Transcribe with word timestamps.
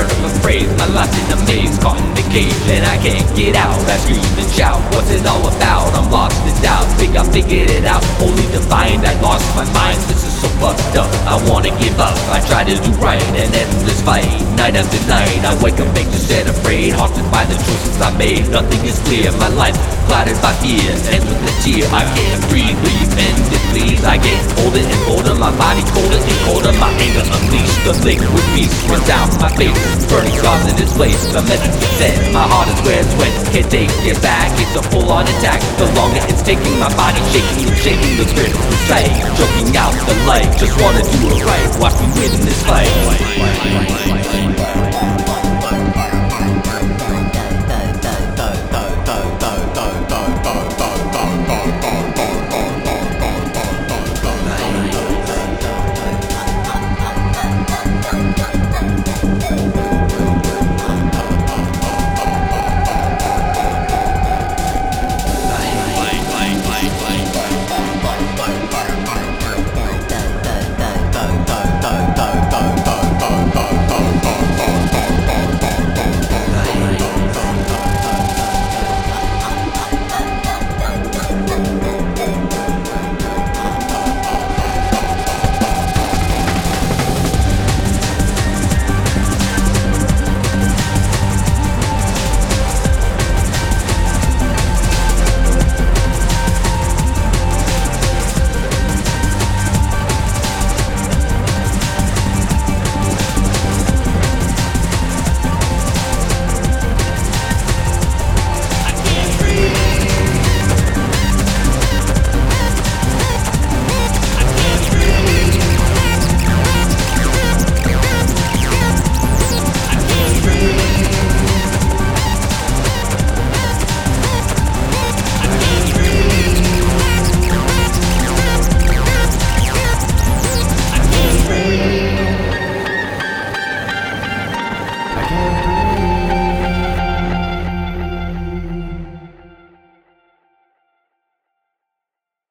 a 0.00 0.32
phrase. 0.40 0.68
My 0.78 0.86
life's 0.86 1.12
in 1.20 1.36
a 1.36 1.38
maze, 1.44 1.76
caught 1.78 2.00
in 2.00 2.14
the 2.16 2.24
cage, 2.32 2.56
and 2.72 2.84
I 2.86 2.96
can't 2.96 3.28
get 3.36 3.56
out. 3.56 3.76
I 3.84 3.96
scream 4.00 4.24
and 4.40 4.48
shout, 4.52 4.80
what's 4.94 5.10
it 5.10 5.26
all 5.26 5.44
about? 5.44 5.92
I'm 5.92 6.10
lost 6.10 6.40
in 6.48 6.56
doubt, 6.62 6.86
think 6.96 7.16
I 7.16 7.24
figured 7.28 7.68
it 7.68 7.84
out. 7.84 8.00
Only 8.22 8.46
to 8.56 8.60
find 8.72 9.04
I 9.04 9.12
lost 9.20 9.44
my 9.52 9.68
mind. 9.76 10.00
This 10.08 10.24
is 10.24 10.32
so 10.40 10.48
fucked 10.62 10.96
up. 10.96 11.10
I 11.28 11.36
wanna 11.48 11.70
give 11.76 11.98
up. 12.00 12.16
I 12.32 12.40
try 12.48 12.64
to 12.64 12.72
do 12.72 12.90
right, 13.04 13.20
an 13.36 13.52
endless 13.52 14.00
fight. 14.00 14.24
Night 14.56 14.76
after 14.76 15.00
night, 15.08 15.44
I 15.44 15.52
wake 15.60 15.80
up 15.80 15.92
anxious 15.92 16.30
and 16.32 16.48
afraid, 16.48 16.92
haunted 16.96 17.28
by 17.30 17.44
the 17.44 17.56
choices 17.60 18.00
I 18.00 18.16
made. 18.16 18.48
Nothing 18.48 18.80
is 18.88 18.98
clear. 19.04 19.28
My 19.36 19.48
life 19.48 19.76
clouded 20.08 20.40
by 20.40 20.52
fear, 20.64 20.88
and 21.12 21.20
with 21.20 21.50
a 21.50 21.54
tear 21.60 21.84
I 21.92 22.08
can't 22.16 22.40
breathe. 22.48 22.78
Breathe 22.80 23.12
end 23.20 23.44
it, 23.52 23.64
please. 23.68 24.00
I 24.04 24.16
get 24.16 24.40
older 24.64 24.80
and 24.80 25.02
older, 25.12 25.34
my 25.36 25.52
body 25.60 25.84
colder 25.92 26.16
and 26.16 26.38
colder. 26.48 26.72
My 26.80 26.88
anger 26.96 27.24
unleashed, 27.28 27.80
the 27.84 27.92
liquid 28.06 28.46
beast 28.56 28.76
runs 28.88 29.06
down 29.06 29.28
my 29.42 29.50
face, 29.58 29.81
burning 30.12 30.36
scars 30.36 30.64
in 30.68 30.76
its 30.76 30.92
place. 30.92 31.20
The 31.32 31.42
message 31.42 31.76
is 31.76 31.92
sent, 31.96 32.32
my 32.32 32.44
heart 32.44 32.68
is 32.68 32.80
where 32.84 33.00
it's 33.00 33.14
wet. 33.16 33.32
Can't 33.52 33.70
take 33.70 33.90
it 34.04 34.20
back. 34.20 34.52
It's 34.60 34.76
a 34.76 34.82
full-on 34.92 35.24
attack. 35.24 35.60
The 35.78 35.86
longer 35.96 36.20
it's 36.28 36.42
taking, 36.42 36.78
my 36.78 36.92
body 36.94 37.20
shaking 37.32 37.72
shaking. 37.80 38.16
The 38.20 38.26
spirit 38.28 38.52
inside, 38.52 39.12
choking 39.36 39.76
out 39.76 39.94
the 40.06 40.14
light. 40.28 40.50
Just 40.58 40.76
wanna 40.80 41.02
do 41.02 41.32
it 41.32 41.42
right. 41.44 41.68
Watch 41.80 41.96
me 42.00 42.08
win 42.18 42.32
this 42.44 42.60
fight. 42.62 42.90